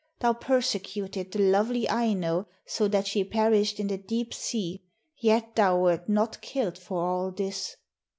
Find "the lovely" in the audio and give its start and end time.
1.31-1.87